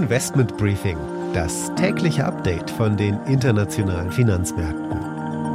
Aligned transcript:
Investment 0.00 0.56
Briefing, 0.56 0.96
das 1.34 1.70
tägliche 1.74 2.24
Update 2.24 2.70
von 2.70 2.96
den 2.96 3.20
internationalen 3.26 4.10
Finanzmärkten. 4.10 4.98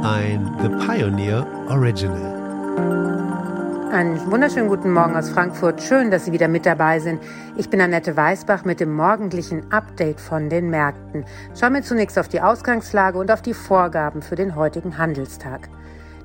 Ein 0.04 0.56
The 0.62 0.68
Pioneer 0.86 1.44
Original. 1.68 3.90
Einen 3.92 4.30
wunderschönen 4.30 4.68
guten 4.68 4.92
Morgen 4.92 5.16
aus 5.16 5.30
Frankfurt. 5.30 5.82
Schön, 5.82 6.12
dass 6.12 6.26
Sie 6.26 6.32
wieder 6.32 6.46
mit 6.46 6.64
dabei 6.64 7.00
sind. 7.00 7.20
Ich 7.56 7.70
bin 7.70 7.80
Annette 7.80 8.16
Weißbach 8.16 8.64
mit 8.64 8.78
dem 8.78 8.94
morgendlichen 8.94 9.72
Update 9.72 10.20
von 10.20 10.48
den 10.48 10.70
Märkten. 10.70 11.24
Schauen 11.58 11.74
wir 11.74 11.82
zunächst 11.82 12.16
auf 12.16 12.28
die 12.28 12.40
Ausgangslage 12.40 13.18
und 13.18 13.32
auf 13.32 13.42
die 13.42 13.54
Vorgaben 13.54 14.22
für 14.22 14.36
den 14.36 14.54
heutigen 14.54 14.96
Handelstag. 14.96 15.68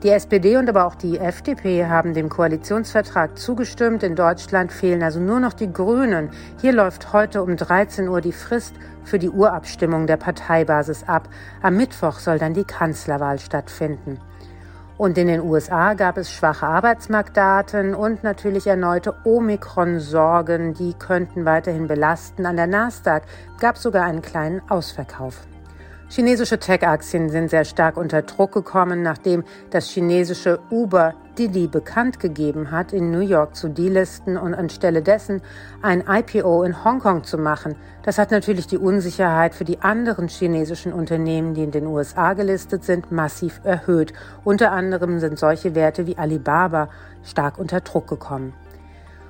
Die 0.03 0.09
SPD 0.09 0.57
und 0.57 0.67
aber 0.67 0.85
auch 0.85 0.95
die 0.95 1.19
FDP 1.19 1.85
haben 1.85 2.15
dem 2.15 2.27
Koalitionsvertrag 2.27 3.37
zugestimmt. 3.37 4.01
In 4.01 4.15
Deutschland 4.15 4.71
fehlen 4.71 5.03
also 5.03 5.19
nur 5.19 5.39
noch 5.39 5.53
die 5.53 5.71
Grünen. 5.71 6.31
Hier 6.59 6.73
läuft 6.73 7.13
heute 7.13 7.43
um 7.43 7.55
13 7.55 8.07
Uhr 8.07 8.19
die 8.19 8.31
Frist 8.31 8.73
für 9.03 9.19
die 9.19 9.29
Urabstimmung 9.29 10.07
der 10.07 10.17
Parteibasis 10.17 11.03
ab. 11.03 11.29
Am 11.61 11.77
Mittwoch 11.77 12.17
soll 12.17 12.39
dann 12.39 12.55
die 12.55 12.63
Kanzlerwahl 12.63 13.37
stattfinden. 13.37 14.19
Und 14.97 15.19
in 15.19 15.27
den 15.27 15.41
USA 15.41 15.93
gab 15.93 16.17
es 16.17 16.31
schwache 16.31 16.65
Arbeitsmarktdaten 16.65 17.93
und 17.93 18.23
natürlich 18.23 18.65
erneute 18.65 19.13
Omikron-Sorgen, 19.23 20.73
die 20.73 20.95
könnten 20.95 21.45
weiterhin 21.45 21.87
belasten. 21.87 22.47
An 22.47 22.55
der 22.55 22.67
Nasdaq 22.67 23.23
gab 23.59 23.75
es 23.75 23.83
sogar 23.83 24.05
einen 24.05 24.23
kleinen 24.23 24.63
Ausverkauf. 24.67 25.41
Chinesische 26.13 26.59
Tech-Aktien 26.59 27.29
sind 27.29 27.49
sehr 27.49 27.63
stark 27.63 27.95
unter 27.95 28.21
Druck 28.21 28.51
gekommen, 28.51 29.01
nachdem 29.01 29.45
das 29.69 29.87
chinesische 29.87 30.59
Uber 30.69 31.13
Didi 31.37 31.67
bekannt 31.67 32.19
gegeben 32.19 32.69
hat, 32.69 32.91
in 32.91 33.11
New 33.11 33.21
York 33.21 33.55
zu 33.55 33.69
delisten 33.69 34.35
und 34.35 34.53
anstelle 34.53 35.01
dessen 35.03 35.41
ein 35.81 36.03
IPO 36.05 36.63
in 36.63 36.83
Hongkong 36.83 37.23
zu 37.23 37.37
machen. 37.37 37.77
Das 38.03 38.17
hat 38.17 38.29
natürlich 38.29 38.67
die 38.67 38.77
Unsicherheit 38.77 39.55
für 39.55 39.63
die 39.63 39.79
anderen 39.79 40.27
chinesischen 40.27 40.91
Unternehmen, 40.91 41.53
die 41.53 41.63
in 41.63 41.71
den 41.71 41.87
USA 41.87 42.33
gelistet 42.33 42.83
sind, 42.83 43.09
massiv 43.09 43.61
erhöht. 43.63 44.11
Unter 44.43 44.73
anderem 44.73 45.21
sind 45.21 45.39
solche 45.39 45.75
Werte 45.75 46.07
wie 46.07 46.17
Alibaba 46.17 46.89
stark 47.23 47.57
unter 47.57 47.79
Druck 47.79 48.07
gekommen. 48.07 48.51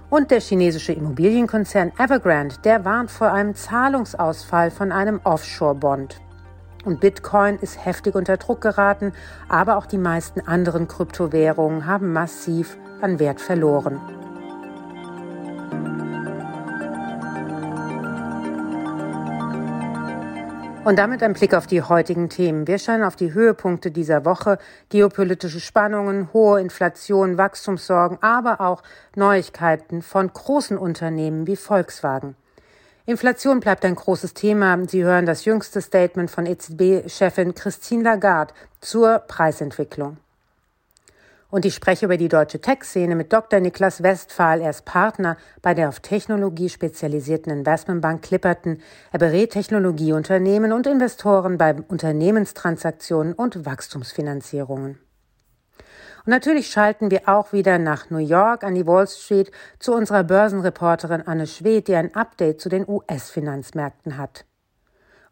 Und 0.09 0.31
der 0.31 0.39
chinesische 0.39 0.93
Immobilienkonzern 0.93 1.91
Evergrande, 1.99 2.55
der 2.63 2.85
warnt 2.85 3.11
vor 3.11 3.31
einem 3.31 3.53
Zahlungsausfall 3.53 4.71
von 4.71 4.91
einem 4.91 5.21
Offshore-Bond. 5.23 6.19
Und 6.83 6.99
Bitcoin 6.99 7.59
ist 7.59 7.85
heftig 7.85 8.15
unter 8.15 8.37
Druck 8.37 8.61
geraten, 8.61 9.13
aber 9.47 9.77
auch 9.77 9.85
die 9.85 9.97
meisten 9.97 10.41
anderen 10.41 10.87
Kryptowährungen 10.87 11.85
haben 11.85 12.11
massiv 12.11 12.77
an 13.01 13.19
Wert 13.19 13.39
verloren. 13.39 13.99
Und 20.83 20.97
damit 20.97 21.21
ein 21.21 21.33
Blick 21.33 21.53
auf 21.53 21.67
die 21.67 21.83
heutigen 21.83 22.27
Themen. 22.29 22.65
Wir 22.65 22.79
schauen 22.79 23.03
auf 23.03 23.15
die 23.15 23.33
Höhepunkte 23.35 23.91
dieser 23.91 24.25
Woche, 24.25 24.57
geopolitische 24.89 25.59
Spannungen, 25.59 26.33
hohe 26.33 26.59
Inflation, 26.59 27.37
Wachstumssorgen, 27.37 28.17
aber 28.21 28.59
auch 28.61 28.81
Neuigkeiten 29.15 30.01
von 30.01 30.33
großen 30.33 30.79
Unternehmen 30.79 31.45
wie 31.45 31.55
Volkswagen. 31.55 32.35
Inflation 33.11 33.59
bleibt 33.59 33.85
ein 33.85 33.95
großes 33.95 34.33
Thema. 34.33 34.77
Sie 34.87 35.03
hören 35.03 35.25
das 35.25 35.45
jüngste 35.45 35.81
Statement 35.81 36.31
von 36.31 36.45
EZB-Chefin 36.45 37.53
Christine 37.53 38.03
Lagarde 38.03 38.53
zur 38.79 39.19
Preisentwicklung. 39.19 40.17
Und 41.49 41.65
ich 41.65 41.75
spreche 41.75 42.05
über 42.05 42.15
die 42.15 42.29
deutsche 42.29 42.61
Tech-Szene 42.61 43.15
mit 43.15 43.33
Dr. 43.33 43.59
Niklas 43.59 44.01
Westphal. 44.01 44.61
Er 44.61 44.69
ist 44.69 44.85
Partner 44.85 45.35
bei 45.61 45.73
der 45.73 45.89
auf 45.89 45.99
Technologie 45.99 46.69
spezialisierten 46.69 47.51
Investmentbank 47.51 48.21
Clipperton. 48.21 48.79
Er 49.11 49.19
berät 49.19 49.51
Technologieunternehmen 49.51 50.71
und 50.71 50.87
Investoren 50.87 51.57
bei 51.57 51.75
Unternehmenstransaktionen 51.75 53.33
und 53.33 53.65
Wachstumsfinanzierungen. 53.65 54.97
Und 56.25 56.31
natürlich 56.31 56.69
schalten 56.69 57.09
wir 57.09 57.27
auch 57.27 57.51
wieder 57.51 57.79
nach 57.79 58.09
New 58.09 58.19
York 58.19 58.63
an 58.63 58.75
die 58.75 58.85
Wall 58.85 59.07
Street 59.07 59.51
zu 59.79 59.93
unserer 59.93 60.23
Börsenreporterin 60.23 61.25
Anne 61.25 61.47
Schwedt, 61.47 61.87
die 61.87 61.95
ein 61.95 62.13
Update 62.13 62.61
zu 62.61 62.69
den 62.69 62.87
US-Finanzmärkten 62.87 64.17
hat. 64.17 64.45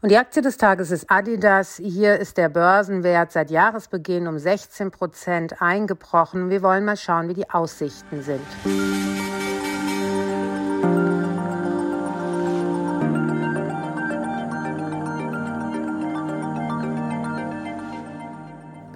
Und 0.01 0.09
die 0.09 0.17
Aktie 0.17 0.41
des 0.41 0.57
Tages 0.57 0.91
ist 0.91 1.11
Adidas. 1.11 1.75
Hier 1.75 2.17
ist 2.19 2.37
der 2.37 2.47
Börsenwert 2.47 3.33
seit 3.33 3.51
Jahresbeginn 3.51 4.27
um 4.27 4.39
16 4.39 4.91
Prozent 4.91 5.61
eingebrochen. 5.61 6.49
Wir 6.49 6.63
wollen 6.63 6.85
mal 6.85 6.97
schauen, 6.97 7.27
wie 7.27 7.33
die 7.33 7.49
Aussichten 7.49 8.23
sind. 8.23 9.18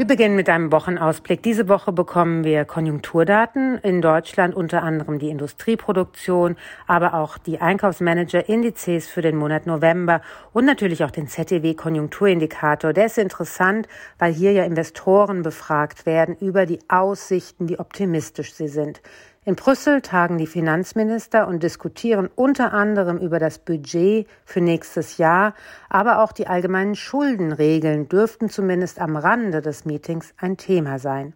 Wir 0.03 0.07
beginnen 0.17 0.35
mit 0.35 0.49
einem 0.49 0.73
Wochenausblick. 0.73 1.41
Diese 1.43 1.69
Woche 1.69 1.93
bekommen 1.93 2.43
wir 2.43 2.65
Konjunkturdaten 2.65 3.77
in 3.77 4.01
Deutschland, 4.01 4.53
unter 4.53 4.83
anderem 4.83 5.17
die 5.17 5.29
Industrieproduktion, 5.29 6.57
aber 6.87 7.13
auch 7.13 7.37
die 7.37 7.61
Einkaufsmanager-Indizes 7.61 9.07
für 9.07 9.21
den 9.21 9.37
Monat 9.37 9.65
November 9.65 10.19
und 10.51 10.65
natürlich 10.65 11.05
auch 11.05 11.11
den 11.11 11.29
ZTW-Konjunkturindikator. 11.29 12.91
Der 12.91 13.05
ist 13.05 13.17
interessant, 13.17 13.87
weil 14.19 14.33
hier 14.33 14.51
ja 14.51 14.65
Investoren 14.65 15.41
befragt 15.41 16.05
werden 16.05 16.35
über 16.35 16.65
die 16.65 16.79
Aussichten, 16.89 17.69
wie 17.69 17.79
optimistisch 17.79 18.53
sie 18.55 18.67
sind. 18.67 19.01
In 19.45 19.55
Brüssel 19.55 20.01
tagen 20.01 20.37
die 20.37 20.47
Finanzminister 20.47 21.49
und 21.49 21.63
diskutieren 21.63 22.29
unter 22.33 22.71
anderem 22.71 23.17
über 23.17 23.39
das 23.39 23.59
Budget 23.59 24.25
für 24.45 24.61
nächstes 24.61 25.17
Jahr, 25.17 25.53
aber 25.89 26.23
auch 26.23 26.31
die 26.31 26.47
allgemeinen 26.47 26.95
Schuldenregeln 26.95 28.07
dürften 28.07 28.49
zumindest 28.49 29.01
am 29.01 29.17
Rande 29.17 29.61
des 29.61 29.83
Meetings 29.83 30.33
ein 30.37 30.55
Thema 30.55 30.97
sein. 30.97 31.33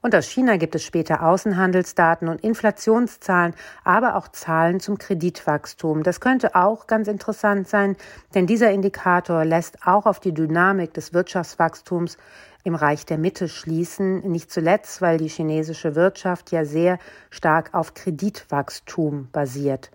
Und 0.00 0.14
aus 0.14 0.26
China 0.26 0.58
gibt 0.58 0.74
es 0.74 0.84
später 0.84 1.24
Außenhandelsdaten 1.24 2.28
und 2.28 2.42
Inflationszahlen, 2.42 3.54
aber 3.84 4.14
auch 4.14 4.28
Zahlen 4.28 4.78
zum 4.78 4.98
Kreditwachstum. 4.98 6.02
Das 6.02 6.20
könnte 6.20 6.54
auch 6.54 6.86
ganz 6.86 7.08
interessant 7.08 7.68
sein, 7.68 7.96
denn 8.34 8.46
dieser 8.46 8.70
Indikator 8.70 9.44
lässt 9.46 9.86
auch 9.86 10.06
auf 10.06 10.20
die 10.20 10.34
Dynamik 10.34 10.94
des 10.94 11.14
Wirtschaftswachstums 11.14 12.18
im 12.68 12.74
Reich 12.74 13.06
der 13.06 13.18
Mitte 13.18 13.48
schließen, 13.48 14.20
nicht 14.30 14.52
zuletzt, 14.52 15.00
weil 15.00 15.16
die 15.16 15.28
chinesische 15.28 15.94
Wirtschaft 15.94 16.52
ja 16.52 16.66
sehr 16.66 16.98
stark 17.30 17.72
auf 17.72 17.94
Kreditwachstum 17.94 19.28
basiert. 19.32 19.90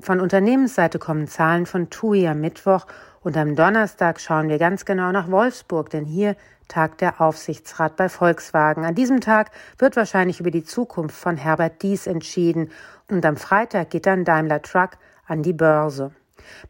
Von 0.00 0.20
Unternehmensseite 0.20 1.00
kommen 1.00 1.26
Zahlen 1.26 1.66
von 1.66 1.90
TUI 1.90 2.28
am 2.28 2.40
Mittwoch 2.40 2.86
und 3.20 3.36
am 3.36 3.56
Donnerstag 3.56 4.20
schauen 4.20 4.48
wir 4.48 4.58
ganz 4.58 4.84
genau 4.84 5.10
nach 5.10 5.28
Wolfsburg, 5.28 5.90
denn 5.90 6.04
hier 6.04 6.36
tagt 6.68 7.00
der 7.00 7.20
Aufsichtsrat 7.20 7.96
bei 7.96 8.08
Volkswagen. 8.08 8.84
An 8.84 8.94
diesem 8.94 9.20
Tag 9.20 9.50
wird 9.76 9.96
wahrscheinlich 9.96 10.38
über 10.38 10.52
die 10.52 10.62
Zukunft 10.62 11.16
von 11.16 11.36
Herbert 11.36 11.82
Dies 11.82 12.06
entschieden 12.06 12.70
und 13.10 13.26
am 13.26 13.36
Freitag 13.36 13.90
geht 13.90 14.06
dann 14.06 14.24
Daimler 14.24 14.62
Truck 14.62 14.90
an 15.26 15.42
die 15.42 15.52
Börse. 15.52 16.12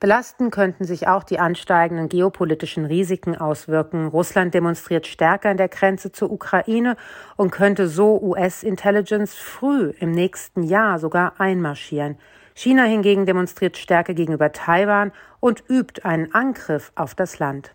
Belasten 0.01 0.51
könnten 0.51 0.85
sich 0.85 1.09
auch 1.09 1.25
die 1.25 1.39
ansteigenden 1.39 2.09
geopolitischen 2.09 2.85
Risiken 2.85 3.37
auswirken. 3.37 4.09
Russland 4.09 4.55
demonstriert 4.55 5.07
stärker 5.07 5.51
an 5.51 5.57
der 5.57 5.69
Grenze 5.69 6.13
zur 6.13 6.31
Ukraine 6.31 6.97
und 7.37 7.51
könnte 7.51 7.89
so 7.89 8.21
US-Intelligence 8.21 9.35
früh 9.35 9.93
im 9.99 10.13
nächsten 10.13 10.63
Jahr 10.63 10.99
sogar 10.99 11.41
einmarschieren. 11.41 12.19
China 12.55 12.83
hingegen 12.83 13.25
demonstriert 13.25 13.77
Stärke 13.77 14.15
gegenüber 14.15 14.51
Taiwan 14.51 15.13
und 15.39 15.63
übt 15.69 16.03
einen 16.03 16.35
Angriff 16.35 16.91
auf 16.97 17.15
das 17.15 17.39
Land. 17.39 17.73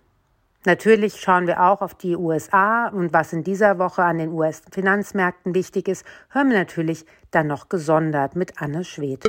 Natürlich 0.66 1.20
schauen 1.20 1.46
wir 1.46 1.62
auch 1.62 1.82
auf 1.82 1.94
die 1.94 2.16
USA 2.16 2.88
und 2.88 3.12
was 3.12 3.34
in 3.34 3.44
dieser 3.44 3.80
Woche 3.80 4.04
an 4.04 4.18
den 4.18 4.32
US-Finanzmärkten 4.32 5.54
wichtig 5.56 5.90
ist, 5.90 6.06
hören 6.30 6.50
wir 6.50 6.58
natürlich 6.58 7.06
dann 7.32 7.48
noch 7.48 7.68
gesondert 7.68 8.36
mit 8.36 8.62
Anne 8.62 8.86
Schwedt. 8.86 9.24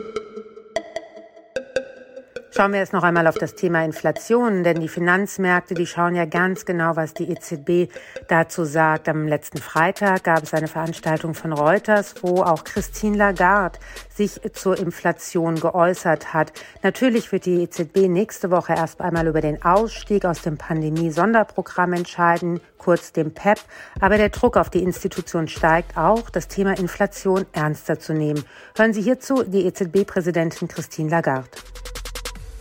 Schauen 2.57 2.73
wir 2.73 2.79
jetzt 2.79 2.93
noch 2.93 3.03
einmal 3.03 3.27
auf 3.27 3.35
das 3.35 3.57
Thema 3.57 3.85
Inflation, 3.85 4.63
denn 4.63 4.79
die 4.79 4.87
Finanzmärkte, 4.87 5.75
die 5.75 5.89
schauen 5.89 6.15
ja 6.15 6.25
ganz 6.25 6.65
genau, 6.65 6.95
was 6.95 7.13
die 7.13 7.29
EZB 7.29 7.93
dazu 8.29 8.65
sagt. 8.65 9.09
Am 9.09 9.27
letzten 9.27 9.59
Freitag 9.59 10.23
gab 10.23 10.45
es 10.45 10.55
eine 10.55 10.69
Veranstaltung 10.69 11.35
von 11.35 11.53
Reuters, 11.53 12.15
wo 12.23 12.43
auch 12.43 12.63
Christine 12.63 13.17
Lagarde 13.17 13.81
sich 14.09 14.41
zur 14.53 14.79
Inflation 14.79 15.57
geäußert 15.57 16.33
hat. 16.33 16.53
Natürlich 16.85 17.33
wird 17.33 17.47
die 17.47 17.65
EZB 17.65 18.07
nächste 18.09 18.53
Woche 18.53 18.75
erst 18.75 19.01
einmal 19.01 19.27
über 19.27 19.41
den 19.41 19.61
Ausstieg 19.65 20.25
aus 20.25 20.43
dem 20.43 20.57
Pandemie-Sonderprogramm 20.57 21.93
entscheiden, 21.95 22.61
kurz 22.79 23.11
dem 23.11 23.35
PEP. 23.35 23.59
Aber 23.99 24.17
der 24.17 24.29
Druck 24.29 24.57
auf 24.57 24.71
die 24.71 24.85
Institution 24.85 25.49
steigt 25.49 25.97
auch, 25.97 26.31
das 26.31 26.47
Thema 26.47 26.79
Inflation 26.79 27.47
ernster 27.51 27.99
zu 27.99 28.13
nehmen. 28.13 28.45
Hören 28.77 28.93
Sie 28.93 29.03
hierzu 29.03 29.43
die 29.43 29.67
EZB-Präsidentin 29.67 30.69
Christine 30.69 31.11
Lagarde. 31.11 31.49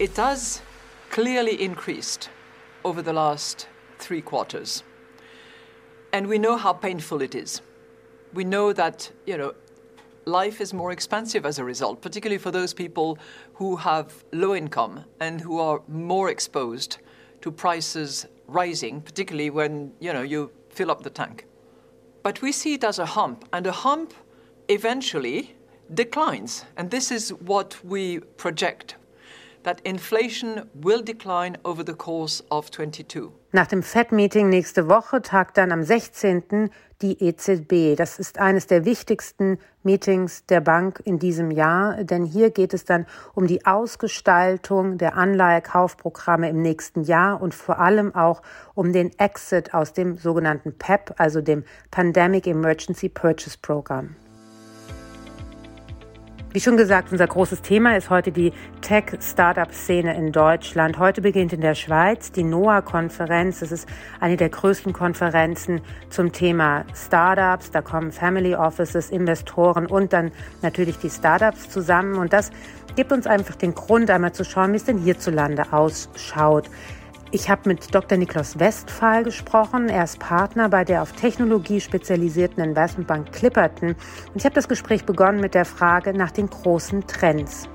It 0.04 0.18
has 0.18 0.62
clearly 1.12 1.64
increased 1.64 2.30
over 2.84 3.02
the 3.02 3.14
last 3.14 3.70
three 4.00 4.22
quarters. 4.22 4.84
And 6.12 6.28
we 6.28 6.38
know 6.38 6.58
how 6.58 6.74
painful 6.74 7.22
it 7.22 7.34
is. 7.34 7.62
We 8.34 8.44
know 8.44 8.74
that, 8.74 9.10
you 9.26 9.38
know, 9.38 9.54
life 10.26 10.60
is 10.60 10.74
more 10.74 10.92
expensive 10.92 11.46
as 11.46 11.58
a 11.58 11.64
result, 11.64 12.02
particularly 12.02 12.38
for 12.38 12.52
those 12.52 12.74
people 12.74 13.18
who 13.54 13.78
have 13.78 14.26
low 14.34 14.54
income 14.54 15.06
and 15.22 15.40
who 15.40 15.58
are 15.62 15.82
more 15.88 16.30
exposed 16.30 16.98
to 17.40 17.50
prices 17.50 18.26
rising, 18.48 19.00
particularly 19.00 19.52
when 19.52 19.94
you 20.02 20.12
know 20.12 20.22
you 20.22 20.52
fill 20.70 20.92
up 20.92 21.04
the 21.04 21.10
tank. 21.10 21.46
But 22.24 22.42
we 22.42 22.52
see 22.52 22.74
it 22.74 22.84
as 22.84 23.00
a 23.00 23.06
hump, 23.06 23.48
and 23.54 23.66
a 23.68 23.72
hump 23.72 24.14
eventually 24.68 25.56
declines. 25.94 26.66
And 26.76 26.92
this 26.92 27.10
is 27.10 27.30
what 27.30 27.80
we 27.86 28.20
project 28.20 28.96
that 29.64 29.82
inflation 29.82 30.64
will 30.74 31.04
decline 31.04 31.58
over 31.64 31.84
the 31.86 31.94
course 31.94 32.44
of 32.50 32.70
22. 32.72 33.32
Nach 33.52 33.68
dem 33.68 33.84
FED-Meeting 33.84 34.50
nächste 34.50 34.90
Woche 34.90 35.22
tagt 35.22 35.58
dann 35.58 35.72
am 35.72 35.84
16. 35.84 36.72
die 37.04 37.24
EZB. 37.24 37.96
Das 37.96 38.18
ist 38.18 38.40
eines 38.40 38.66
der 38.66 38.86
wichtigsten 38.86 39.60
Meetings 39.84 40.46
der 40.46 40.62
Bank 40.62 41.02
in 41.04 41.20
diesem 41.20 41.52
Jahr, 41.52 42.04
denn 42.04 42.24
hier 42.26 42.50
geht 42.50 42.74
es 42.74 42.86
dann 42.86 43.06
um 43.36 43.46
die 43.46 43.66
Ausgestaltung 43.66 44.98
der 44.98 45.18
Anleihekaufprogramme 45.18 46.50
im 46.50 46.62
nächsten 46.62 47.04
Jahr 47.04 47.42
und 47.42 47.54
vor 47.54 47.80
allem 47.80 48.16
auch 48.16 48.42
um 48.74 48.94
den 48.94 49.12
Exit 49.20 49.74
aus 49.74 49.94
dem 49.94 50.18
sogenannten 50.18 50.78
PEP, 50.78 51.14
also 51.18 51.42
dem 51.42 51.64
Pandemic 51.92 52.48
Emergency 52.48 53.10
Purchase 53.10 53.58
Program. 53.62 54.16
Wie 56.54 56.60
schon 56.60 56.78
gesagt, 56.78 57.12
unser 57.12 57.26
großes 57.26 57.64
Thema 57.64 57.98
ist 57.98 58.12
heute 58.12 58.32
die 58.32 58.54
Tech-Startup-Szene 58.82 60.16
in 60.16 60.32
Deutschland. 60.32 61.00
Heute 61.00 61.24
beginnt 61.24 61.52
in 61.52 61.62
der 61.62 61.74
Schweiz 61.74 62.32
die 62.32 62.44
NOAA-Konferenz. 62.44 63.62
Das 63.62 63.72
ist 63.72 63.90
eine 64.20 64.38
der 64.38 64.50
größten 64.50 64.94
Konferenzen 64.94 65.82
zum 66.12 66.32
Thema 66.32 66.86
Startups. 66.94 67.72
Da 67.72 67.82
kommen 67.82 68.12
Family 68.12 68.54
Offices, 68.54 69.10
Investoren 69.10 69.88
und 69.88 70.14
dann 70.14 70.32
natürlich 70.62 71.00
die 71.00 71.10
Startups 71.10 71.72
zusammen. 71.72 72.20
Und 72.20 72.34
das 72.34 72.52
gibt 72.96 73.12
uns 73.12 73.26
einfach 73.26 73.56
den 73.56 73.74
Grund, 73.74 74.12
einmal 74.12 74.34
zu 74.34 74.46
schauen, 74.46 74.74
wie 74.74 74.78
es 74.78 74.84
denn 74.84 75.00
hierzulande 75.00 75.74
ausschaut. 75.74 76.70
Ich 77.36 77.50
habe 77.50 77.68
mit 77.68 77.96
Dr. 77.96 78.16
Niklas 78.16 78.60
Westphal 78.60 79.24
gesprochen. 79.24 79.90
Er 79.90 80.04
ist 80.04 80.20
Partner 80.20 80.70
bei 80.70 80.84
der 80.84 81.02
auf 81.02 81.14
Technologie 81.14 81.82
spezialisierten 81.82 82.64
Investmentbank 82.64 83.32
Clipperton. 83.32 83.90
Und 83.90 84.36
ich 84.36 84.46
habe 84.46 84.54
das 84.54 84.68
Gespräch 84.68 85.04
begonnen 85.04 85.40
mit 85.40 85.56
der 85.56 85.66
Frage 85.66 86.14
nach 86.14 86.30
den 86.30 86.48
großen 86.48 87.08
Trends. 87.08 87.68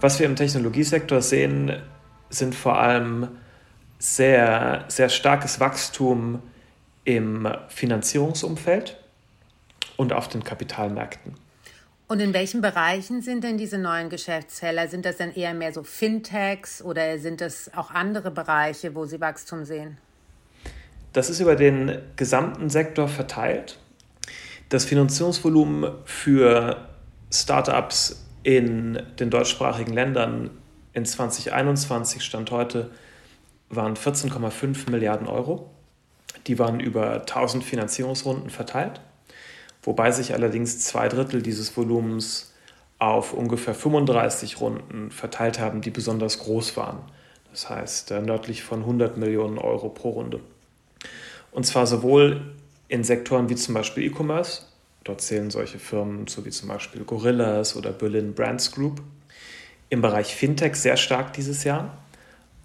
Was 0.00 0.20
wir 0.20 0.26
im 0.26 0.36
Technologiesektor 0.36 1.20
sehen, 1.20 1.82
sind 2.28 2.54
vor 2.54 2.78
allem 2.78 3.26
sehr, 3.98 4.84
sehr 4.86 5.08
starkes 5.08 5.58
Wachstum 5.58 6.40
im 7.02 7.48
Finanzierungsumfeld 7.70 9.02
und 9.96 10.12
auf 10.12 10.28
den 10.28 10.44
Kapitalmärkten. 10.44 11.34
Und 12.10 12.18
in 12.18 12.34
welchen 12.34 12.60
Bereichen 12.60 13.22
sind 13.22 13.44
denn 13.44 13.56
diese 13.56 13.78
neuen 13.78 14.08
Geschäftsfelder? 14.08 14.88
Sind 14.88 15.04
das 15.04 15.18
dann 15.18 15.32
eher 15.32 15.54
mehr 15.54 15.72
so 15.72 15.84
Fintechs 15.84 16.82
oder 16.82 17.20
sind 17.20 17.40
das 17.40 17.70
auch 17.76 17.92
andere 17.92 18.32
Bereiche, 18.32 18.96
wo 18.96 19.04
Sie 19.04 19.20
Wachstum 19.20 19.64
sehen? 19.64 19.96
Das 21.12 21.30
ist 21.30 21.38
über 21.38 21.54
den 21.54 22.02
gesamten 22.16 22.68
Sektor 22.68 23.06
verteilt. 23.06 23.78
Das 24.70 24.86
Finanzierungsvolumen 24.86 25.88
für 26.04 26.88
Startups 27.32 28.26
in 28.42 29.00
den 29.20 29.30
deutschsprachigen 29.30 29.92
Ländern 29.92 30.50
in 30.92 31.04
2021 31.04 32.24
stand 32.24 32.50
heute 32.50 32.90
waren 33.68 33.94
14,5 33.94 34.90
Milliarden 34.90 35.28
Euro. 35.28 35.70
Die 36.48 36.58
waren 36.58 36.80
über 36.80 37.20
1000 37.20 37.62
Finanzierungsrunden 37.62 38.50
verteilt 38.50 39.00
wobei 39.82 40.10
sich 40.10 40.34
allerdings 40.34 40.80
zwei 40.80 41.08
Drittel 41.08 41.42
dieses 41.42 41.76
Volumens 41.76 42.52
auf 42.98 43.32
ungefähr 43.32 43.74
35 43.74 44.60
Runden 44.60 45.10
verteilt 45.10 45.58
haben, 45.58 45.80
die 45.80 45.90
besonders 45.90 46.38
groß 46.38 46.76
waren. 46.76 46.98
Das 47.50 47.68
heißt 47.68 48.10
äh, 48.12 48.20
nördlich 48.20 48.62
von 48.62 48.80
100 48.80 49.16
Millionen 49.16 49.58
Euro 49.58 49.88
pro 49.88 50.10
Runde. 50.10 50.40
Und 51.50 51.66
zwar 51.66 51.86
sowohl 51.86 52.54
in 52.88 53.02
Sektoren 53.02 53.48
wie 53.48 53.56
zum 53.56 53.74
Beispiel 53.74 54.04
E-Commerce, 54.04 54.62
dort 55.04 55.20
zählen 55.20 55.50
solche 55.50 55.78
Firmen 55.78 56.26
so 56.26 56.44
wie 56.44 56.50
zum 56.50 56.68
Beispiel 56.68 57.04
Gorillas 57.04 57.74
oder 57.74 57.90
Berlin 57.90 58.34
Brands 58.34 58.70
Group, 58.70 59.00
im 59.88 60.02
Bereich 60.02 60.34
Fintech 60.34 60.76
sehr 60.76 60.96
stark 60.96 61.32
dieses 61.32 61.64
Jahr, 61.64 61.96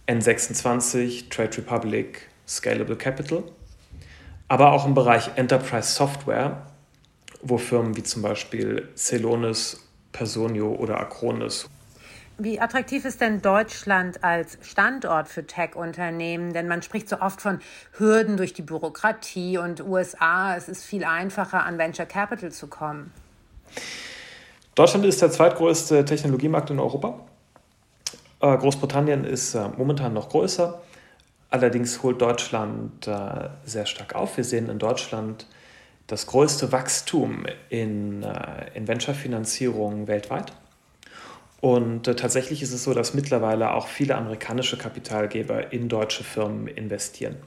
N26, 0.07 1.29
Trade 1.29 1.57
Republic, 1.57 2.29
Scalable 2.47 2.95
Capital, 2.95 3.43
aber 4.47 4.71
auch 4.73 4.85
im 4.85 4.93
Bereich 4.93 5.31
Enterprise 5.35 5.93
Software, 5.93 6.67
wo 7.45 7.57
Firmen 7.57 7.95
wie 7.95 8.03
zum 8.03 8.21
Beispiel 8.21 8.89
Celonis, 8.95 9.79
Personio 10.11 10.73
oder 10.73 10.99
Acronis 10.99 11.69
wie 12.37 12.59
attraktiv 12.59 13.05
ist 13.05 13.21
denn 13.21 13.41
Deutschland 13.41 14.23
als 14.23 14.57
Standort 14.61 15.29
für 15.29 15.47
Tech-Unternehmen? 15.47 16.51
Denn 16.51 16.67
man 16.67 16.81
spricht 16.81 17.07
so 17.07 17.21
oft 17.21 17.41
von 17.41 17.59
Hürden 17.97 18.35
durch 18.35 18.53
die 18.53 18.61
Bürokratie 18.61 19.57
und 19.57 19.81
USA. 19.81 20.55
Es 20.57 20.67
ist 20.67 20.83
viel 20.83 21.05
einfacher, 21.05 21.63
an 21.63 21.77
Venture 21.77 22.05
Capital 22.05 22.51
zu 22.51 22.67
kommen. 22.67 23.13
Deutschland 24.75 25.05
ist 25.05 25.21
der 25.21 25.31
zweitgrößte 25.31 26.03
Technologiemarkt 26.03 26.69
in 26.71 26.79
Europa. 26.79 27.21
Äh, 28.41 28.57
Großbritannien 28.57 29.23
ist 29.23 29.55
äh, 29.55 29.69
momentan 29.77 30.13
noch 30.13 30.27
größer. 30.27 30.81
Allerdings 31.49 32.03
holt 32.03 32.21
Deutschland 32.21 33.07
äh, 33.07 33.47
sehr 33.63 33.85
stark 33.85 34.13
auf. 34.13 34.35
Wir 34.35 34.43
sehen 34.43 34.67
in 34.67 34.77
Deutschland 34.77 35.47
das 36.07 36.27
größte 36.27 36.71
Wachstum 36.71 37.45
in, 37.69 38.23
äh, 38.23 38.75
in 38.75 38.87
Venture-Finanzierung 38.87 40.07
weltweit. 40.07 40.53
Und 41.61 42.07
äh, 42.07 42.15
tatsächlich 42.15 42.61
ist 42.61 42.73
es 42.73 42.83
so, 42.83 42.93
dass 42.93 43.13
mittlerweile 43.13 43.73
auch 43.73 43.87
viele 43.87 44.15
amerikanische 44.15 44.77
Kapitalgeber 44.77 45.73
in 45.73 45.89
deutsche 45.89 46.23
Firmen 46.23 46.67
investieren. 46.67 47.37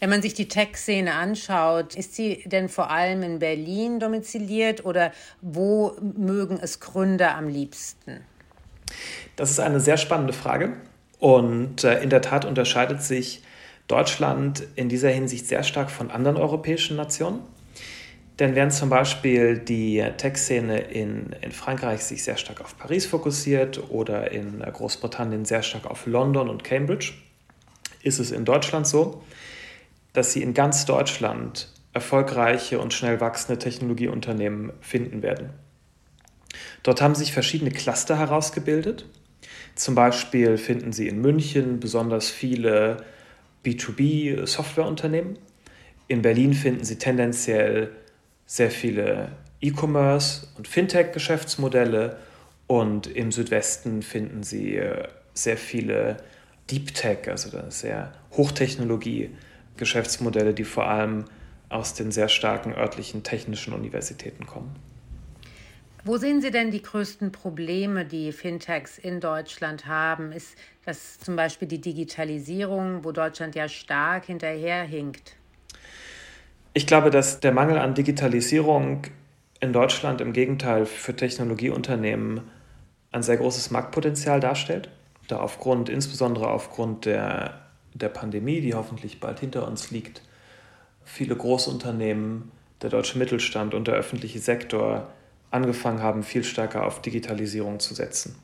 Wenn 0.00 0.10
man 0.10 0.22
sich 0.22 0.34
die 0.34 0.48
Tech-Szene 0.48 1.14
anschaut, 1.14 1.94
ist 1.94 2.14
sie 2.14 2.42
denn 2.46 2.68
vor 2.68 2.90
allem 2.90 3.22
in 3.22 3.38
Berlin 3.38 4.00
domiziliert 4.00 4.84
oder 4.84 5.12
wo 5.42 5.96
mögen 6.00 6.58
es 6.60 6.80
Gründer 6.80 7.36
am 7.36 7.48
liebsten? 7.48 8.20
Das 9.36 9.50
ist 9.50 9.60
eine 9.60 9.80
sehr 9.80 9.96
spannende 9.96 10.32
Frage. 10.32 10.76
Und 11.18 11.84
äh, 11.84 12.02
in 12.02 12.10
der 12.10 12.22
Tat 12.22 12.44
unterscheidet 12.44 13.02
sich 13.02 13.42
Deutschland 13.88 14.66
in 14.74 14.88
dieser 14.88 15.10
Hinsicht 15.10 15.46
sehr 15.46 15.62
stark 15.62 15.90
von 15.90 16.10
anderen 16.10 16.36
europäischen 16.36 16.96
Nationen. 16.96 17.40
Denn 18.38 18.54
während 18.54 18.72
zum 18.72 18.90
Beispiel 18.90 19.58
die 19.58 20.04
Tech-Szene 20.16 20.78
in, 20.78 21.34
in 21.40 21.52
Frankreich 21.52 22.02
sich 22.02 22.22
sehr 22.22 22.36
stark 22.36 22.60
auf 22.60 22.76
Paris 22.76 23.06
fokussiert 23.06 23.90
oder 23.90 24.30
in 24.30 24.60
Großbritannien 24.60 25.46
sehr 25.46 25.62
stark 25.62 25.86
auf 25.86 26.06
London 26.06 26.50
und 26.50 26.62
Cambridge, 26.62 27.14
ist 28.02 28.18
es 28.18 28.30
in 28.30 28.44
Deutschland 28.44 28.86
so, 28.86 29.22
dass 30.12 30.32
Sie 30.32 30.42
in 30.42 30.52
ganz 30.52 30.84
Deutschland 30.84 31.68
erfolgreiche 31.94 32.78
und 32.78 32.92
schnell 32.92 33.20
wachsende 33.20 33.58
Technologieunternehmen 33.58 34.72
finden 34.80 35.22
werden. 35.22 35.50
Dort 36.82 37.00
haben 37.00 37.14
sich 37.14 37.32
verschiedene 37.32 37.70
Cluster 37.70 38.18
herausgebildet. 38.18 39.06
Zum 39.74 39.94
Beispiel 39.94 40.58
finden 40.58 40.92
Sie 40.92 41.08
in 41.08 41.20
München 41.20 41.80
besonders 41.80 42.30
viele 42.30 42.98
B2B-Softwareunternehmen. 43.64 45.38
In 46.06 46.22
Berlin 46.22 46.52
finden 46.52 46.84
Sie 46.84 46.98
tendenziell 46.98 47.90
sehr 48.46 48.70
viele 48.70 49.32
E-Commerce 49.60 50.46
und 50.56 50.68
Fintech-Geschäftsmodelle 50.68 52.16
und 52.66 53.06
im 53.06 53.32
Südwesten 53.32 54.02
finden 54.02 54.42
Sie 54.42 54.76
äh, 54.76 55.08
sehr 55.34 55.56
viele 55.56 56.18
Deep 56.70 56.92
Tech, 56.94 57.28
also 57.28 57.50
sehr 57.68 58.12
Hochtechnologie-Geschäftsmodelle, 58.32 60.52
die 60.54 60.64
vor 60.64 60.88
allem 60.88 61.26
aus 61.68 61.94
den 61.94 62.12
sehr 62.12 62.28
starken 62.28 62.72
örtlichen 62.72 63.22
technischen 63.22 63.72
Universitäten 63.72 64.46
kommen. 64.46 64.74
Wo 66.04 66.18
sehen 66.18 66.40
Sie 66.40 66.52
denn 66.52 66.70
die 66.70 66.82
größten 66.82 67.32
Probleme, 67.32 68.04
die 68.04 68.30
Fintechs 68.30 68.96
in 68.96 69.18
Deutschland 69.18 69.86
haben? 69.86 70.30
Ist 70.30 70.54
das 70.84 71.18
zum 71.18 71.34
Beispiel 71.34 71.66
die 71.66 71.80
Digitalisierung, 71.80 73.02
wo 73.02 73.10
Deutschland 73.10 73.56
ja 73.56 73.68
stark 73.68 74.26
hinterherhinkt? 74.26 75.34
Ich 76.76 76.86
glaube, 76.86 77.08
dass 77.08 77.40
der 77.40 77.52
Mangel 77.52 77.78
an 77.78 77.94
Digitalisierung 77.94 79.04
in 79.60 79.72
Deutschland 79.72 80.20
im 80.20 80.34
Gegenteil 80.34 80.84
für 80.84 81.16
Technologieunternehmen 81.16 82.42
ein 83.12 83.22
sehr 83.22 83.38
großes 83.38 83.70
Marktpotenzial 83.70 84.40
darstellt, 84.40 84.90
da 85.26 85.38
aufgrund, 85.38 85.88
insbesondere 85.88 86.48
aufgrund 86.48 87.06
der, 87.06 87.62
der 87.94 88.10
Pandemie, 88.10 88.60
die 88.60 88.74
hoffentlich 88.74 89.20
bald 89.20 89.40
hinter 89.40 89.66
uns 89.66 89.90
liegt, 89.90 90.20
viele 91.02 91.34
Großunternehmen, 91.34 92.52
der 92.82 92.90
deutsche 92.90 93.16
Mittelstand 93.16 93.72
und 93.72 93.88
der 93.88 93.94
öffentliche 93.94 94.40
Sektor 94.40 95.10
angefangen 95.50 96.02
haben, 96.02 96.22
viel 96.22 96.44
stärker 96.44 96.84
auf 96.84 97.00
Digitalisierung 97.00 97.80
zu 97.80 97.94
setzen. 97.94 98.36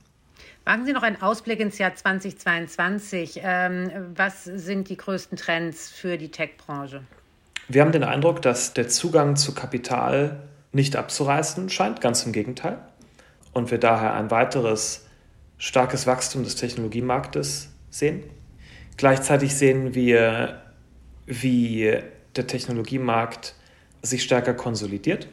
Wagen 0.65 0.87
Sie 0.87 0.95
noch 0.95 1.03
einen 1.03 1.21
Ausblick 1.21 1.61
ins 1.61 1.77
Jahr 1.77 1.95
2022. 1.95 3.43
Ähm, 3.43 3.91
was 4.17 4.45
sind 4.45 4.89
die 4.89 4.97
größten 4.97 5.37
Trends 5.37 5.91
für 5.91 6.17
die 6.17 6.31
Tech-Branche? 6.31 7.03
Wir 7.69 7.83
haben 7.83 7.93
den 7.93 8.05
Eindruck, 8.05 8.43
dass 8.43 8.75
der 8.75 8.89
Zugang 8.89 9.37
zu 9.37 9.55
Kapital 9.55 10.41
nicht 10.73 10.97
abzureißen 10.97 11.69
scheint, 11.69 12.01
ganz 12.01 12.25
im 12.25 12.33
Gegenteil. 12.33 12.79
Und 13.53 13.71
wir 13.71 13.79
daher 13.79 14.15
ein 14.15 14.31
weiteres 14.31 15.07
starkes 15.59 16.07
Wachstum 16.07 16.43
des 16.43 16.57
Technologiemarktes 16.57 17.69
sehen. 17.91 18.25
Gleichzeitig 18.97 19.55
sehen 19.55 19.95
wir, 19.95 20.63
wie 21.27 21.99
der 22.35 22.47
Technologiemarkt 22.47 23.55
sich 24.03 24.23
stärker 24.23 24.55
konsolidiert, 24.55 25.29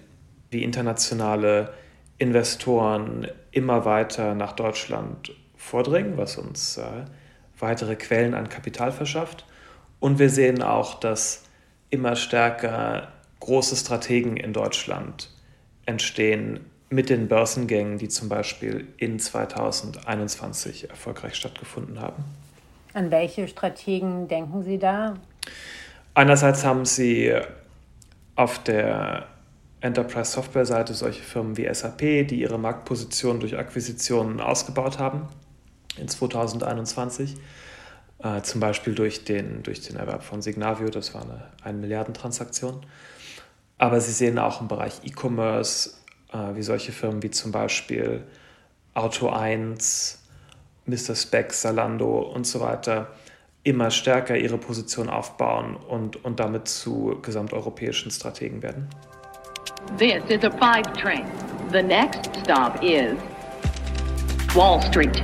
wie 0.51 0.63
internationale 0.63 1.74
Investoren 2.17 3.27
immer 3.51 3.86
weiter 3.86 4.36
nach 4.36 4.53
Deutschland 4.53 5.31
vordringen, 5.57 6.17
was 6.17 6.38
uns 6.38 6.77
äh, 6.77 6.83
weitere 7.57 7.95
Quellen 7.95 8.33
an 8.33 8.50
Kapital 8.50 8.91
verschafft. 8.91 9.45
Und 10.00 10.19
wir 10.19 10.29
sehen 10.29 10.62
auch, 10.62 11.00
dass 11.00 11.43
immer 11.89 12.15
stärker 12.15 13.10
große 13.39 13.75
Strategen 13.75 14.38
in 14.38 14.53
Deutschland 14.53 15.29
entstehen 15.86 16.60
mit 16.89 17.10
den 17.10 17.27
Börsengängen, 17.27 17.98
die 17.98 18.10
zum 18.10 18.29
Beispiel 18.29 18.88
in 18.98 19.19
2021 19.19 20.89
erfolgreich 20.89 21.36
stattgefunden 21.36 22.01
haben. 22.01 22.24
An 22.93 23.12
welche 23.12 23.48
Strategen 23.48 24.27
denken 24.27 24.63
Sie 24.63 24.79
da? 24.79 25.15
Einerseits 26.15 26.65
haben 26.65 26.86
Sie 26.86 27.34
auf 28.36 28.63
der 28.63 29.27
Enterprise 29.81 30.31
Software 30.31 30.65
Seite 30.65 30.93
solche 30.93 31.22
Firmen 31.22 31.55
wie 31.58 31.72
SAP, 31.74 32.27
die 32.27 32.41
ihre 32.41 32.58
Marktposition 32.58 33.39
durch 33.39 33.58
Akquisitionen 33.58 34.41
ausgebaut 34.41 35.00
haben 35.00 35.27
in 35.98 36.08
2021. 36.08 37.36
Äh, 38.21 38.41
zum 38.41 38.59
Beispiel 38.59 38.95
durch 38.95 39.23
den, 39.23 39.63
durch 39.63 39.81
den 39.81 39.95
Erwerb 39.95 40.23
von 40.23 40.41
Signavio, 40.41 40.89
das 40.89 41.13
war 41.13 41.21
eine 41.21 41.41
1 41.63 41.79
Milliarden 41.79 42.13
Transaktion. 42.13 42.85
Aber 43.77 44.01
Sie 44.01 44.11
sehen 44.11 44.38
auch 44.38 44.59
im 44.59 44.67
Bereich 44.67 45.01
E-Commerce, 45.03 45.91
äh, 46.33 46.55
wie 46.55 46.63
solche 46.63 46.91
Firmen 46.91 47.23
wie 47.23 47.31
zum 47.31 47.51
Beispiel 47.51 48.23
Auto 48.93 49.29
1, 49.29 50.19
Mr. 50.85 51.15
Specs, 51.15 51.61
Salando 51.61 52.19
und 52.19 52.45
so 52.45 52.59
weiter 52.59 53.07
immer 53.63 53.91
stärker 53.91 54.38
ihre 54.38 54.57
Position 54.57 55.09
aufbauen 55.09 55.75
und, 55.75 56.23
und 56.23 56.39
damit 56.39 56.67
zu 56.67 57.19
gesamteuropäischen 57.21 58.11
Strategen 58.11 58.63
werden. 58.63 58.88
This 59.97 60.23
is 60.29 60.43
a 60.43 60.51
five 60.51 60.91
train. 60.93 61.25
The 61.71 61.81
next 61.81 62.29
stop 62.43 62.81
is 62.81 63.15
Wall 64.55 64.81
Street. 64.81 65.21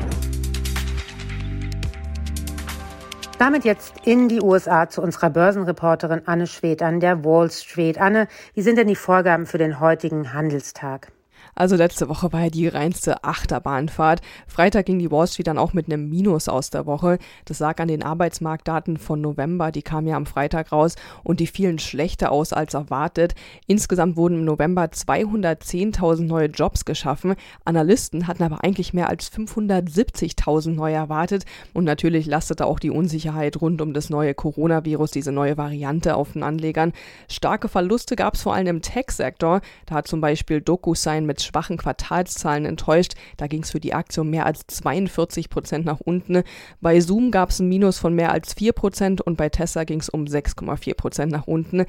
Damit 3.38 3.66
jetzt 3.66 3.94
in 4.06 4.30
die 4.30 4.40
USA 4.42 4.88
zu 4.88 5.02
unserer 5.02 5.30
Börsenreporterin 5.30 6.22
Anne 6.26 6.48
Schwedt 6.48 6.82
an 6.82 7.02
der 7.02 7.26
Wall 7.26 7.52
Street. 7.52 8.00
Anne, 8.00 8.30
wie 8.54 8.62
sind 8.62 8.78
denn 8.78 8.88
die 8.88 8.96
Vorgaben 8.96 9.46
für 9.46 9.58
den 9.58 9.82
heutigen 9.82 10.32
Handelstag? 10.34 11.12
Also 11.58 11.78
letzte 11.78 12.10
Woche 12.10 12.34
war 12.34 12.44
ja 12.44 12.50
die 12.50 12.68
reinste 12.68 13.24
Achterbahnfahrt. 13.24 14.20
Freitag 14.46 14.88
ging 14.88 15.00
die 15.00 15.10
Wall 15.10 15.26
Street 15.26 15.48
dann 15.48 15.58
auch 15.58 15.72
mit 15.72 15.86
einem 15.88 16.10
Minus 16.10 16.50
aus 16.50 16.70
der 16.70 16.86
Woche. 16.86 17.18
Das 17.46 17.60
lag 17.60 17.80
an 17.80 17.88
den 17.88 18.04
Arbeitsmarktdaten 18.04 18.98
von 18.98 19.22
November, 19.22 19.72
die 19.72 19.82
kamen 19.82 20.08
ja 20.08 20.18
am 20.18 20.26
Freitag 20.26 20.74
raus 20.74 20.96
und 21.24 21.40
die 21.40 21.48
fielen 21.48 21.80
schlechter 21.80 22.34
aus 22.34 22.52
als 22.52 22.74
erwartet. 22.74 23.36
Insgesamt 23.68 24.18
wurden 24.18 24.40
im 24.40 24.46
November 24.46 24.84
210.000 24.84 26.24
neue 26.24 26.48
Jobs 26.48 26.84
geschaffen. 26.84 27.36
Analysten 27.64 28.28
hatten 28.28 28.44
aber 28.44 28.62
eigentlich 28.62 28.94
mehr 28.94 29.08
als 29.08 29.32
570.000 29.32 30.72
neu 30.72 30.92
erwartet 30.92 31.46
und 31.74 31.86
natürlich 31.86 32.26
lastete 32.26 32.66
auch 32.66 32.80
die 32.80 32.92
Unsicherheit 32.92 33.62
rund 33.62 33.82
um 33.82 33.94
das 33.94 34.10
neue 34.10 34.34
Coronavirus, 34.34 35.12
diese 35.12 35.32
neue 35.32 35.56
Variante 35.56 36.18
auf 36.18 36.34
den 36.34 36.44
Anlegern. 36.44 36.92
Starke 37.30 37.70
Verluste 37.70 38.18
gab 38.18 38.34
es 38.34 38.42
vor 38.42 38.54
allem 38.54 38.68
im 38.68 38.82
Tech-Sektor. 38.82 39.62
Da 39.86 39.96
hat 39.96 40.08
zum 40.10 40.20
Beispiel 40.20 40.60
DocuSign 40.60 41.26
mit 41.26 41.45
schwachen 41.46 41.78
Quartalszahlen 41.78 42.66
enttäuscht. 42.66 43.14
Da 43.38 43.48
ging 43.48 43.64
es 43.64 43.72
für 43.72 43.80
die 43.80 43.94
Aktie 43.94 44.22
um 44.22 44.30
mehr 44.30 44.46
als 44.46 44.68
42 44.68 45.50
Prozent 45.50 45.86
nach 45.86 46.00
unten. 46.00 46.44
Bei 46.82 47.00
Zoom 47.00 47.32
gab 47.32 47.50
es 47.50 47.60
ein 47.60 47.70
Minus 47.70 47.98
von 47.98 48.14
mehr 48.14 48.32
als 48.32 48.54
4 48.54 48.74
Prozent 48.74 49.22
und 49.22 49.38
bei 49.38 49.50
Tesla 49.50 49.84
ging 49.84 50.00
es 50.00 50.10
um 50.10 50.26
6,4 50.26 50.96
Prozent 50.96 51.32
nach 51.32 51.48
unten. 51.48 51.86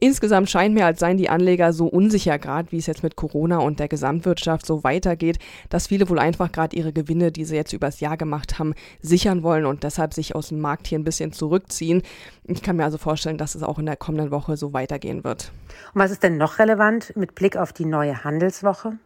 Insgesamt 0.00 0.50
scheint 0.50 0.74
mir, 0.74 0.86
als 0.86 1.00
seien 1.00 1.16
die 1.16 1.28
Anleger 1.28 1.72
so 1.72 1.86
unsicher 1.86 2.38
gerade, 2.38 2.72
wie 2.72 2.78
es 2.78 2.86
jetzt 2.86 3.02
mit 3.02 3.16
Corona 3.16 3.58
und 3.58 3.78
der 3.78 3.88
Gesamtwirtschaft 3.88 4.66
so 4.66 4.82
weitergeht, 4.84 5.38
dass 5.68 5.86
viele 5.86 6.08
wohl 6.08 6.18
einfach 6.18 6.50
gerade 6.50 6.76
ihre 6.76 6.92
Gewinne, 6.92 7.30
die 7.30 7.44
sie 7.44 7.56
jetzt 7.56 7.72
übers 7.72 8.00
Jahr 8.00 8.16
gemacht 8.16 8.58
haben, 8.58 8.74
sichern 9.00 9.42
wollen 9.42 9.66
und 9.66 9.84
deshalb 9.84 10.14
sich 10.14 10.34
aus 10.34 10.48
dem 10.48 10.60
Markt 10.60 10.86
hier 10.86 10.98
ein 10.98 11.04
bisschen 11.04 11.32
zurückziehen. 11.32 12.02
Ich 12.44 12.62
kann 12.62 12.76
mir 12.76 12.84
also 12.84 12.98
vorstellen, 12.98 13.38
dass 13.38 13.54
es 13.54 13.62
auch 13.62 13.78
in 13.78 13.86
der 13.86 13.96
kommenden 13.96 14.30
Woche 14.30 14.56
so 14.56 14.72
weitergehen 14.72 15.24
wird. 15.24 15.52
Und 15.94 16.00
was 16.00 16.10
ist 16.10 16.22
denn 16.22 16.36
noch 16.36 16.58
relevant 16.58 17.16
mit 17.16 17.34
Blick 17.34 17.56
auf 17.56 17.72
die 17.72 17.86
neue 17.86 18.24
Handelswoche? 18.24 18.98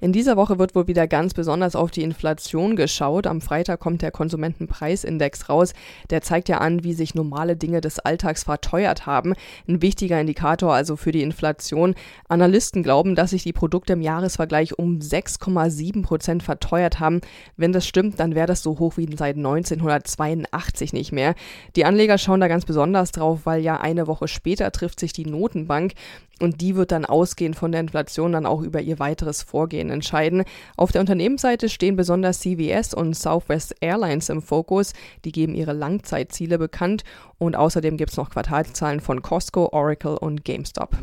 In 0.00 0.12
dieser 0.12 0.36
Woche 0.36 0.58
wird 0.58 0.74
wohl 0.74 0.86
wieder 0.86 1.06
ganz 1.06 1.34
besonders 1.34 1.76
auf 1.76 1.90
die 1.90 2.02
Inflation 2.02 2.76
geschaut. 2.76 3.26
Am 3.26 3.40
Freitag 3.40 3.80
kommt 3.80 4.02
der 4.02 4.10
Konsumentenpreisindex 4.10 5.48
raus. 5.48 5.74
Der 6.10 6.22
zeigt 6.22 6.48
ja 6.48 6.58
an, 6.58 6.82
wie 6.84 6.92
sich 6.92 7.14
normale 7.14 7.56
Dinge 7.56 7.80
des 7.80 7.98
Alltags 7.98 8.44
verteuert 8.44 9.06
haben. 9.06 9.34
Ein 9.68 9.82
wichtiger 9.82 10.20
Indikator 10.20 10.74
also 10.74 10.96
für 10.96 11.12
die 11.12 11.22
Inflation. 11.22 11.94
Analysten 12.28 12.82
glauben, 12.82 13.14
dass 13.14 13.30
sich 13.30 13.42
die 13.42 13.52
Produkte 13.52 13.92
im 13.92 14.02
Jahresvergleich 14.02 14.78
um 14.78 14.98
6,7 14.98 16.02
Prozent 16.02 16.42
verteuert 16.42 17.00
haben. 17.00 17.20
Wenn 17.56 17.72
das 17.72 17.86
stimmt, 17.86 18.18
dann 18.18 18.34
wäre 18.34 18.46
das 18.46 18.62
so 18.62 18.78
hoch 18.78 18.96
wie 18.96 19.08
seit 19.16 19.36
1982 19.36 20.92
nicht 20.92 21.12
mehr. 21.12 21.34
Die 21.76 21.84
Anleger 21.84 22.18
schauen 22.18 22.40
da 22.40 22.48
ganz 22.48 22.64
besonders 22.64 23.12
drauf, 23.12 23.40
weil 23.44 23.62
ja 23.62 23.80
eine 23.80 24.06
Woche 24.06 24.28
später 24.28 24.70
trifft 24.72 25.00
sich 25.00 25.12
die 25.12 25.26
Notenbank 25.26 25.92
und 26.40 26.60
die 26.60 26.74
wird 26.74 26.92
dann 26.92 27.04
ausgehend 27.04 27.56
von 27.56 27.72
der 27.72 27.80
Inflation 27.80 28.32
dann 28.32 28.46
auch 28.46 28.62
über 28.62 28.80
ihr 28.80 28.98
weiteres 28.98 29.42
Vorgehen 29.42 29.90
entscheiden. 29.90 30.44
Auf 30.76 30.92
der 30.92 31.00
Unternehmensseite 31.00 31.68
stehen 31.68 31.96
besonders 31.96 32.40
CVS 32.40 32.94
und 32.94 33.14
Southwest 33.14 33.76
Airlines 33.80 34.28
im 34.28 34.42
Fokus. 34.42 34.92
Die 35.24 35.32
geben 35.32 35.54
ihre 35.54 35.72
Langzeitziele 35.72 36.58
bekannt 36.58 37.04
und 37.38 37.56
außerdem 37.56 37.96
gibt 37.96 38.10
es 38.10 38.16
noch 38.16 38.30
Quartalszahlen 38.30 39.00
von 39.00 39.22
Costco, 39.22 39.68
Oracle 39.72 40.16
und 40.16 40.44
GameStop. 40.44 40.96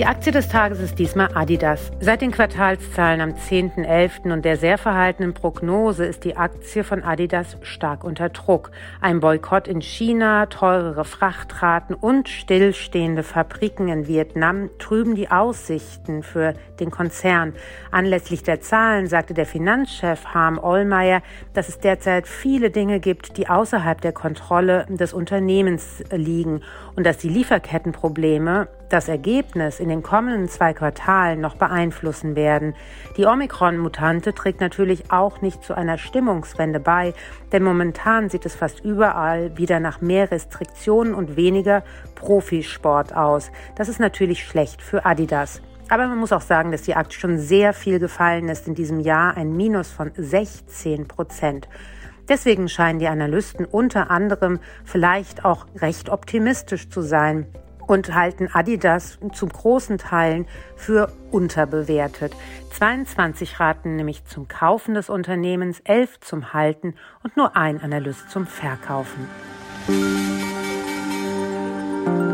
Die 0.00 0.06
Aktie 0.06 0.32
des 0.32 0.48
Tages 0.48 0.80
ist 0.80 0.98
diesmal 0.98 1.28
Adidas. 1.34 1.90
Seit 2.00 2.22
den 2.22 2.30
Quartalszahlen 2.30 3.20
am 3.20 3.32
10.11. 3.32 4.32
und 4.32 4.46
der 4.46 4.56
sehr 4.56 4.78
verhaltenen 4.78 5.34
Prognose 5.34 6.06
ist 6.06 6.24
die 6.24 6.38
Aktie 6.38 6.84
von 6.84 7.02
Adidas 7.02 7.58
stark 7.60 8.02
unter 8.02 8.30
Druck. 8.30 8.70
Ein 9.02 9.20
Boykott 9.20 9.68
in 9.68 9.82
China, 9.82 10.46
teurere 10.46 11.04
Frachtraten 11.04 11.94
und 11.94 12.30
stillstehende 12.30 13.22
Fabriken 13.22 13.88
in 13.88 14.08
Vietnam 14.08 14.70
trüben 14.78 15.16
die 15.16 15.30
Aussichten 15.30 16.22
für 16.22 16.54
den 16.80 16.90
Konzern. 16.90 17.52
Anlässlich 17.90 18.42
der 18.42 18.62
Zahlen 18.62 19.06
sagte 19.06 19.34
der 19.34 19.44
Finanzchef 19.44 20.24
Harm 20.32 20.58
Ollmeier, 20.58 21.20
dass 21.52 21.68
es 21.68 21.78
derzeit 21.78 22.26
viele 22.26 22.70
Dinge 22.70 23.00
gibt, 23.00 23.36
die 23.36 23.50
außerhalb 23.50 24.00
der 24.00 24.12
Kontrolle 24.12 24.86
des 24.88 25.12
Unternehmens 25.12 26.02
liegen 26.10 26.62
und 26.96 27.04
dass 27.04 27.18
die 27.18 27.28
Lieferkettenprobleme 27.28 28.68
das 28.88 29.08
Ergebnis 29.08 29.80
in 29.80 29.88
den 29.88 30.02
kommenden 30.02 30.48
zwei 30.48 30.72
Quartalen 30.72 31.40
noch 31.40 31.56
beeinflussen 31.56 32.36
werden. 32.36 32.74
Die 33.16 33.26
Omikron-Mutante 33.26 34.34
trägt 34.34 34.60
natürlich 34.60 35.12
auch 35.12 35.40
nicht 35.40 35.62
zu 35.62 35.74
einer 35.74 35.96
Stimmungswende 35.96 36.80
bei, 36.80 37.14
denn 37.52 37.62
momentan 37.62 38.28
sieht 38.28 38.46
es 38.46 38.54
fast 38.54 38.80
überall 38.80 39.56
wieder 39.56 39.80
nach 39.80 40.00
mehr 40.00 40.30
Restriktionen 40.30 41.14
und 41.14 41.36
weniger 41.36 41.84
Profisport 42.16 43.14
aus. 43.14 43.50
Das 43.76 43.88
ist 43.88 44.00
natürlich 44.00 44.44
schlecht 44.44 44.82
für 44.82 45.06
Adidas. 45.06 45.62
Aber 45.88 46.06
man 46.06 46.18
muss 46.18 46.32
auch 46.32 46.40
sagen, 46.40 46.70
dass 46.70 46.82
die 46.82 46.94
Aktie 46.94 47.18
schon 47.18 47.38
sehr 47.38 47.72
viel 47.72 47.98
gefallen 47.98 48.48
ist 48.48 48.68
in 48.68 48.76
diesem 48.76 49.00
Jahr, 49.00 49.36
ein 49.36 49.56
Minus 49.56 49.90
von 49.90 50.12
16 50.16 51.08
Prozent. 51.08 51.68
Deswegen 52.30 52.68
scheinen 52.68 53.00
die 53.00 53.08
Analysten 53.08 53.66
unter 53.66 54.10
anderem 54.10 54.60
vielleicht 54.84 55.44
auch 55.44 55.66
recht 55.76 56.08
optimistisch 56.08 56.88
zu 56.88 57.02
sein 57.02 57.46
und 57.88 58.14
halten 58.14 58.48
Adidas 58.52 59.18
zu 59.32 59.48
großen 59.48 59.98
Teilen 59.98 60.46
für 60.76 61.12
unterbewertet. 61.32 62.32
22 62.78 63.58
raten 63.58 63.96
nämlich 63.96 64.24
zum 64.26 64.46
Kaufen 64.46 64.94
des 64.94 65.10
Unternehmens, 65.10 65.80
11 65.80 66.20
zum 66.20 66.52
Halten 66.54 66.94
und 67.24 67.36
nur 67.36 67.56
ein 67.56 67.82
Analyst 67.82 68.30
zum 68.30 68.46
Verkaufen. 68.46 69.26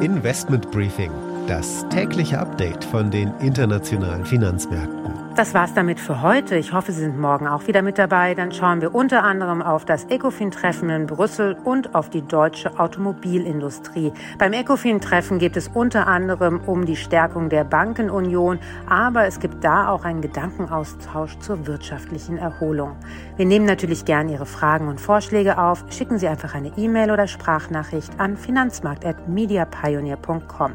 Investment 0.03 0.71
Briefing, 0.71 1.11
das 1.47 1.89
tägliche 1.89 2.39
Update 2.39 2.85
von 2.85 3.11
den 3.11 3.33
internationalen 3.41 4.27
Finanzmärkten. 4.27 5.06
Das 5.37 5.53
war's 5.53 5.75
damit 5.75 6.01
für 6.01 6.23
heute. 6.23 6.57
Ich 6.57 6.73
hoffe, 6.73 6.93
Sie 6.93 7.03
sind 7.03 7.21
morgen 7.21 7.47
auch 7.47 7.67
wieder 7.67 7.83
mit 7.83 7.99
dabei. 7.99 8.35
Dann 8.35 8.53
schauen 8.53 8.81
wir 8.81 8.95
unter 8.95 9.23
anderem 9.23 9.61
auf 9.61 9.85
das 9.85 10.07
Ecofin-Treffen 10.07 10.89
in 10.89 11.07
Brüssel 11.07 11.59
und 11.63 11.95
auf 11.95 12.09
die 12.09 12.23
deutsche 12.23 12.81
Automobilindustrie. 12.81 14.15
Beim 14.39 14.55
Ecofin-Treffen 14.55 15.39
geht 15.39 15.59
es 15.59 15.69
unter 15.69 16.07
anderem 16.07 16.63
um 16.65 16.87
die 16.87 16.97
Stärkung 16.97 17.51
der 17.51 17.65
Bankenunion, 17.65 18.61
aber 18.89 19.27
es 19.27 19.39
gibt 19.39 19.63
da 19.63 19.91
auch 19.91 20.07
einen 20.07 20.23
Gedankenaustausch 20.23 21.39
zur 21.41 21.67
wirtschaftlichen 21.67 22.39
Erholung. 22.39 22.97
Wir 23.37 23.45
nehmen 23.45 23.67
natürlich 23.67 24.07
gern 24.07 24.31
Ihre 24.31 24.47
Fragen 24.47 24.89
und 24.89 25.03
Vorschläge 25.03 25.59
auf. 25.59 25.85
Schicken 25.91 26.19
Sie 26.19 26.29
einfach 26.29 26.55
eine 26.55 26.73
E-Mail 26.79 27.11
oder 27.11 27.27
Sprachnachricht 27.27 28.19
an 28.19 28.39
finanzmarkt.mediapioneer.com. 28.39 30.73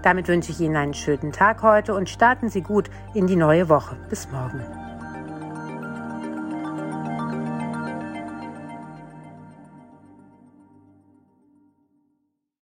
Damit 0.00 0.28
wünsche 0.28 0.52
ich 0.52 0.60
Ihnen 0.60 0.76
einen 0.76 0.94
schönen 0.94 1.30
Tag 1.30 1.62
heute 1.62 1.94
und 1.94 2.08
starten 2.08 2.48
Sie 2.48 2.62
gut 2.62 2.88
in 3.12 3.26
die 3.26 3.36
neue 3.36 3.68
Woche. 3.68 3.97
Bis 4.08 4.26
morgen. 4.30 4.87